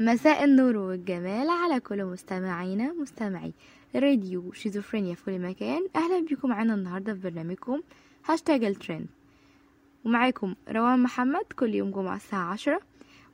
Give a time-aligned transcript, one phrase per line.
[0.00, 3.52] مساء النور والجمال على كل مستمعينا مستمعي.
[3.96, 5.86] راديو شيزوفرينيا في كل مكان.
[5.96, 7.80] أهلا بكم معانا النهارده في برنامجكم
[8.26, 9.06] هاشتاج الترند.
[10.04, 12.80] ومعاكم روان محمد كل يوم جمعة الساعة عشرة.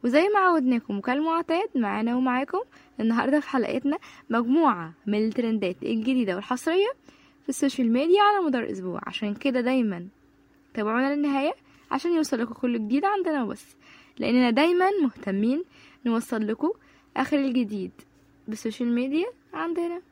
[0.04, 2.60] وزي ما عودناكم وكالمعتاد معانا ومعاكم
[3.00, 3.98] النهاردة في حلقتنا
[4.30, 6.88] مجموعة من ال trends الجديدة والحصرية
[7.42, 9.00] في ال social media على مدار الأسبوع.
[9.06, 10.06] عشان كده دايما
[10.74, 11.54] تابعونا للنهاية
[11.90, 13.76] عشان يوصل لكم كل جديد عندنا وبس.
[14.18, 15.64] لأننا دايما مهتمين
[16.06, 16.70] نوصل لكم
[17.16, 17.90] آخر الجديد
[18.48, 20.02] بالسوشيال ميديا عندنا.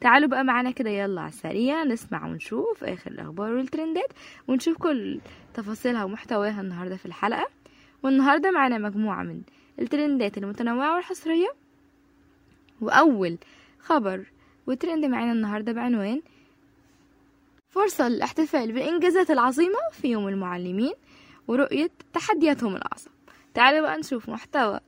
[0.00, 4.12] تعالوا بقى معانا كده يلا على السريع نسمع ونشوف آخر الأخبار والترندات
[4.48, 5.20] ونشوف كل
[5.54, 7.46] تفاصيلها ومحتواها النهاردة في الحلقة.
[8.02, 9.42] والنهاردة معانا مجموعة من
[9.78, 11.48] الترندات المتنوعة والحصرية.
[12.80, 13.38] وأول
[13.78, 14.24] خبر
[14.66, 16.22] وترند معانا النهاردة بعنوان
[17.68, 20.92] فرصة للاحتفال بالإنجازات العظيمة في يوم المعلمين
[21.48, 23.10] ورؤية تحدياتهم الأعظم.
[23.54, 24.80] تعالوا بقى نشوف محتوى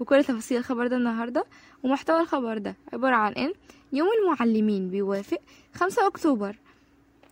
[0.00, 1.44] وكل تفاصيل الخبر ده النهاردة
[1.82, 3.52] ومحتوى الخبر ده عبارة عن إن
[3.92, 5.38] يوم المعلمين بيوافق
[5.74, 6.56] خمسة أكتوبر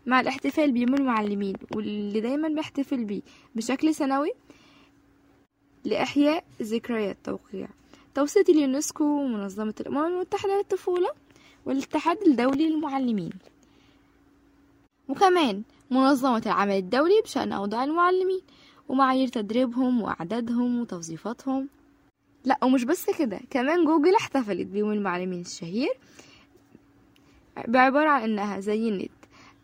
[0.06, 3.22] مع الاحتفال بيوم المعلمين واللي دايما بيحتفل بيه
[3.54, 4.32] بشكل سنوي
[5.84, 7.68] لإحياء ذكريات توقيع.
[8.14, 11.10] توصية اليونسكو ومنظمة الأمم المتحدة للطفولة
[11.66, 13.30] والاتحاد الدولي للمعلمين.
[15.08, 18.40] وكمان منظمة العمل الدولي بشأن أوضاع المعلمين
[18.88, 21.68] ومعايير تدريبهم وأعدادهم وتوظيفاتهم
[22.48, 25.88] لا ومش بس كده كمان جوجل احتفلت بيوم المعلمين الشهير
[27.68, 29.10] بعبارة عن إنها زينت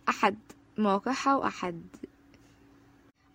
[0.08, 0.36] أحد
[0.78, 1.82] مواقعها وأحد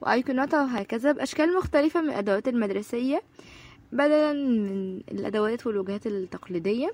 [0.02, 3.22] وأيقوناتها وهكذا بأشكال مختلفة من الأدوات المدرسية
[3.92, 6.92] بدلا من الأدوات والوجهات التقليدية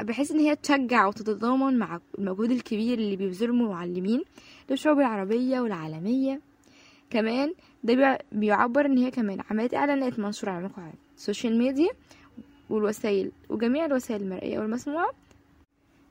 [0.00, 4.22] بحيث إن هي تشجع وتتضامن مع المجهود الكبير اللي بيبذله المعلمين
[4.70, 6.40] للشعوب العربية والعالمية.
[7.12, 11.88] كمان ده بيعبر إن هي كمان عملت إعلانات منشورة على مواقع ال social media
[12.70, 15.10] والوسائل وجميع الوسائل المرئية والمسموعة.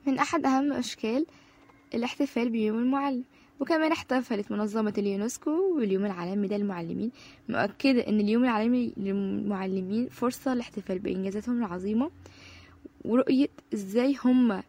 [0.06, 1.26] من أحد أهم أشكال
[1.94, 3.24] الاحتفال بيوم المعلم
[3.60, 7.10] وكمان احتفلت منظمة اليونسكو باليوم العالمي للمعلمين.
[7.48, 12.10] مؤكدة أن اليوم العالمي للمعلمين فرصة لاحتفال بإنجازاتهم العظيمة
[13.04, 14.62] ورؤية إزاي هم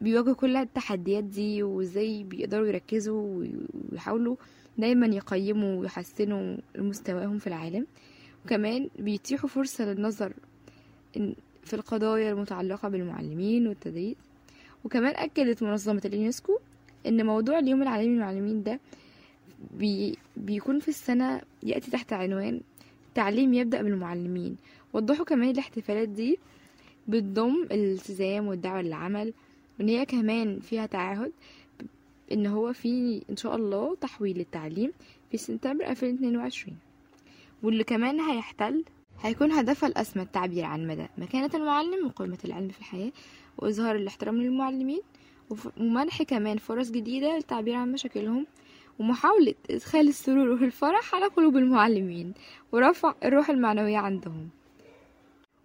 [0.00, 3.44] بيواجهوا كل التحديات دي وإزاي بيقدروا يركزوا
[3.92, 4.36] ويحاولوا
[4.78, 7.86] دايما يقيموا ويحسنوا مستواهم في العالم.
[8.44, 10.32] وكمان بيتيحوا فرصة للنظر
[11.64, 14.16] في القضايا المتعلقة بالمعلمين والتدريس.
[14.84, 16.58] وكمان أكدت منظمة اليونسكو
[17.06, 18.80] إن موضوع اليوم العالمي للمعلمين ده
[19.78, 22.60] بي بيكون في السنة يأتي تحت عنوان
[23.14, 24.56] تعليم يبدأ بالمعلمين
[24.92, 26.38] وضحوا كمان الاحتفالات دي
[27.08, 29.32] بتضم الالتزام والدعوة للعمل
[29.78, 31.32] وإن هي كمان فيها تعهد
[32.32, 34.92] إن هو في إن شاء الله تحويل التعليم
[35.30, 36.76] في سبتمبر 2022
[37.62, 38.84] واللي كمان هيحتل
[39.22, 43.12] هيكون هدفها الأسمى التعبير عن مدى مكانة المعلم وقيمة العلم في الحياة
[43.58, 45.00] وإظهار الاحترام للمعلمين
[45.80, 48.46] ومنح كمان فرص جديدة للتعبير عن مشاكلهم
[48.98, 52.34] ومحاولة إدخال السرور والفرح على قلوب المعلمين
[52.72, 54.48] ورفع الروح المعنوية عندهم.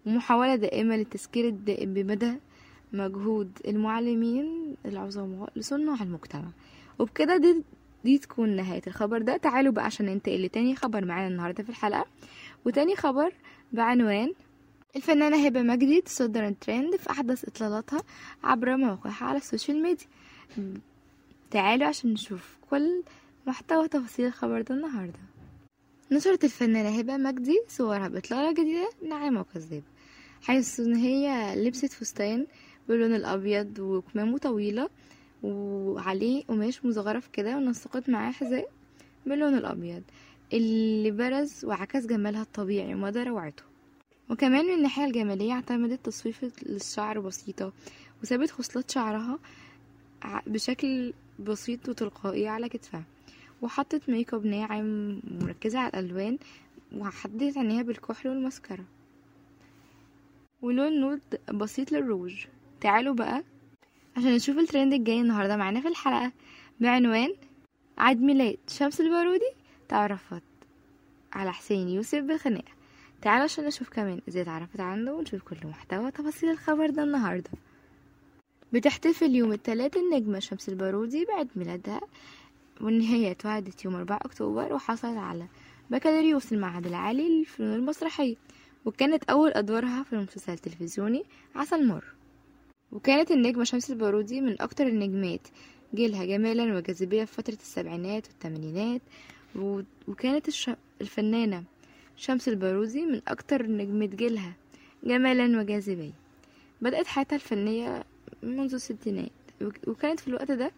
[0.06, 2.34] ومحاولة دائمة للتذكير الدائم بمدى
[2.94, 6.50] مجهود المعلمين العظماء لصنع المجتمع.
[7.00, 7.64] وبكده دي,
[8.04, 9.38] دي تكون نهاية الخبر ده.
[9.38, 12.06] تعالوا بقى عشان ننتقل لتاني خبر معانا النهاردة في الحلقة.
[12.66, 13.34] وتاني خبر
[13.74, 14.34] بعنوان
[14.96, 18.04] الفنانة هبة مجدي تصدر الترند في أحدث إطلالاتها
[18.44, 20.08] عبر مواقعها على ال social media.
[21.52, 23.04] تعالوا عشان نشوف كل
[23.48, 25.20] محتوى تفاصيل الخبر ده النهاردة.
[26.12, 28.90] نشرت الفنانة هبة مجدي صورها بإطلالة جديدة
[29.30, 29.84] موقع الزيب
[30.42, 32.48] حيث إن هي لبست فستان
[32.90, 34.90] باللون الأبيض وكمامه طويلة
[35.44, 38.70] وعليه قماش مزخرف كده ونسقت معاه حذاء
[39.26, 40.04] باللون الأبيض
[40.54, 43.64] اللي برز وعكس جمالها الطبيعي ومدى روعته
[44.30, 47.74] وكمان من الناحية الجمالية اعتمدت تصفيف للشعر بسيطة
[48.24, 49.40] وسابت خصلات شعرها
[50.48, 53.04] بشكل بسيط وتلقائي على كتفها.
[53.62, 56.38] وحطت make up ناعم مركزة على الألوان
[56.96, 58.86] وحددت عينيها بالكحل والماسكارا
[60.62, 61.22] ولون nude
[61.54, 62.46] بسيط للروج.
[62.82, 63.44] تعالوا بقى
[64.18, 66.32] عشان نشوف الترند الجاي النهاردة معانا في الحلقة.
[66.80, 67.34] بعنوان
[67.98, 69.52] عيد ميلاد شمس البارودي
[69.90, 70.44] تعرفت
[71.34, 72.72] على حسين يوسف بالخناقة.
[73.22, 77.50] تعالوا عشان نشوف كمان إزاي اتعرفت عنه ونشوف كل محتوى تفاصيل الخبر ده النهاردة.
[78.74, 82.02] بتحتفل يوم الثلاث النجمة شمس البارودي بعيد ميلادها
[82.82, 85.46] وإن هي اتولدت يوم 4 أكتوبر وحصلت على
[85.90, 88.36] بكالوريوس المعهد العالي للفنون المسرحية
[88.86, 91.24] وكانت أول أدوارها في المسلسل التلفزيوني
[91.56, 92.04] عسل مر
[92.92, 95.48] وكانت النجمة شمس البارودي من أكتر النجمات
[95.96, 99.02] جيلها جمالا وجاذبية في فترة السبعينات والثمانينات
[100.08, 100.48] وكانت
[101.02, 101.64] الفنانة
[102.16, 104.54] شمس البارودي من أكتر نجمة جيلها
[105.04, 106.12] جمالا وجاذبية.
[106.82, 108.04] بدأت حياتها الفنية
[108.44, 109.30] منذ الستينات
[109.62, 110.72] وك- وكانت في الوقت ده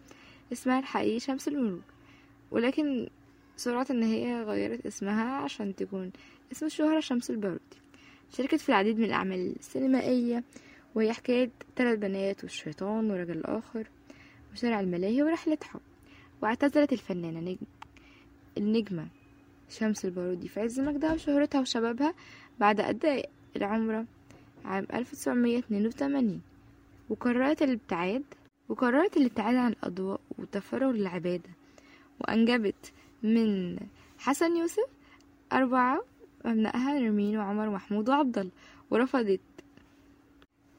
[0.52, 1.82] اسمها الحقيقي شمس الملوك
[2.50, 3.08] ولكن
[3.56, 6.10] سرعة ان هي غيرت اسمها عشان تكون
[6.52, 7.60] اسم الشهرة شمس البارودي.
[8.36, 10.44] شاركت في العديد من الأعمال السينمائية
[10.94, 13.86] وهي حكاية ثلاث بنات والشيطان ورجل الآخر
[14.52, 15.80] وشارع الملاهي ورحلة حب.
[16.42, 17.66] واعتزلت الفنانة نجم
[18.58, 19.06] النجمة
[19.68, 22.14] شمس البارودي في عز مجدها وشهرتها وشبابها
[22.60, 24.06] بعد أداء العمرة
[24.64, 26.40] عام 1982
[27.10, 28.22] وقررت الابتعاد
[28.68, 31.50] وقررت الابتعاد عن الأضواء والتفرغ للعبادة.
[32.20, 32.92] وأنجبت
[33.22, 33.78] من
[34.18, 34.86] حسن يوسف
[35.52, 36.04] أربعة
[36.44, 38.50] أبنائها نرمين وعمر ومحمود وعبد
[38.90, 39.40] ورفضت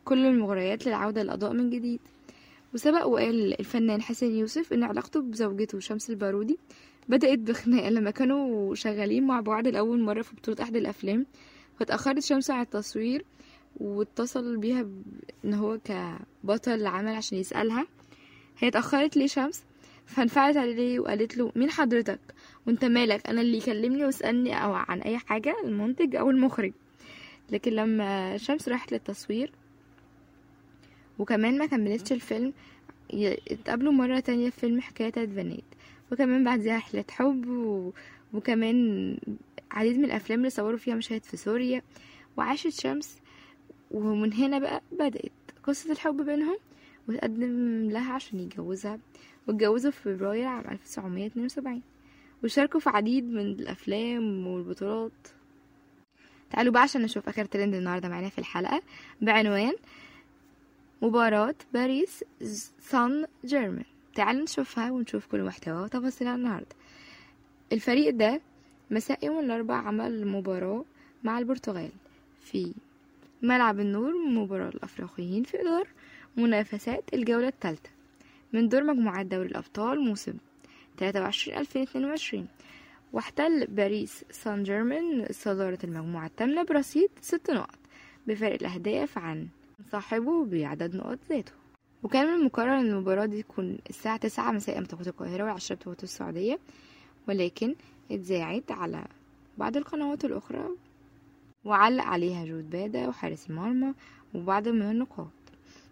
[0.06, 2.00] كل المغريات للعودة للأضواء من جديد.
[2.74, 6.58] وسبق وقال الفنان حسن يوسف إن علاقته بزوجته شمس البارودي
[7.10, 11.26] بدأت بخناقة لما كانوا شغالين مع بعض لأول مرة في بطولة أحد الأفلام
[11.80, 13.26] فاتأخرت شمس عن التصوير
[13.78, 14.86] واتصل بيها
[15.46, 17.88] إن هو كبطل العمل عشان يسألها.
[18.60, 19.64] هي اتأخرت ليه شمس؟
[20.06, 22.20] فانفعلت عليه وقالت له مين حضرتك؟
[22.68, 26.74] وانت مالك؟ أنا اللي يكلمني ويسألني أو عن أي حاجة المنتج أو المخرج.
[27.52, 29.52] لكن لما شمس راحت للتصوير
[31.24, 32.54] وكمان ما كملتش الفيلم
[33.52, 35.64] اتقابلوا مرة تانية في فيلم حكاية تلات بنات
[36.12, 37.92] وكمان بعدها رحلة حب و...
[38.34, 39.18] وكمان
[39.72, 41.82] عديد من الأفلام اللي صوروا فيها مشاهد في سوريا.
[42.38, 43.18] وعاشت شمس
[43.92, 45.32] ومن هنا بقى بدأت
[45.64, 46.58] قصة الحب بينهم
[47.10, 49.00] وتقدم لها عشان يتجوزها.
[49.48, 51.82] واتجوزوا في فبراير عام 1972
[52.44, 55.28] وشاركوا في عديد من الأفلام والبطولات.
[56.50, 58.82] تعالوا بقى عشان نشوف آخر ترند النهاردة معانا في الحلقة.
[59.22, 59.74] بعنوان
[61.04, 62.24] مباراة باريس
[62.80, 63.86] سان جيرمان.
[64.16, 66.76] تعالوا نشوفها ونشوف كل محتواها وتفاصيلها النهاردة.
[67.74, 68.42] الفريق ده
[68.92, 70.86] مساء يوم الأربعاء عمل مباراة
[71.24, 71.90] مع البرتغال
[72.42, 72.74] في
[73.42, 75.88] ملعب النور مباراة الأفريقيين في إطار
[76.38, 77.90] منافسات الجولة الثالثة
[78.54, 80.34] من دور مجموعات دوري الأبطال موسم
[81.02, 82.38] 23-2022
[83.14, 87.80] واحتل باريس سان جيرمان صدارة المجموعة الثامنة برصيد ست نقط
[88.28, 89.48] بفارق الأهداف عن
[89.92, 91.52] صاحبه بعدد نقط ذاته.
[92.04, 96.60] وكان من المقرر إن المباراة دي تكون الساعة تسعة مساء بتوقيت القاهرة والعشرة بتوقيت السعودية
[97.28, 97.76] ولكن
[98.12, 99.06] اتذاعت على
[99.58, 100.70] بعض القنوات الأخرى
[101.66, 103.94] وعلق عليها جود بادا وحارس المرمى
[104.34, 105.32] وبعض من النقاط.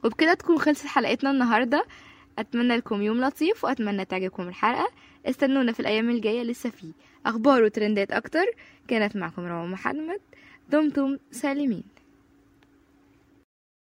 [0.03, 1.85] وبكده تكون خلصت حلقتنا النهاردة.
[2.39, 4.87] أتمنى لكم يوم لطيف وأتمنى تعجبكم الحلقة.
[5.25, 6.91] استنونا في الأيام الجاية لسه في
[7.25, 8.45] أخبار وترندات أكتر.
[8.87, 10.19] كانت معكم روان محمد.
[10.69, 11.83] دمتم سالمين.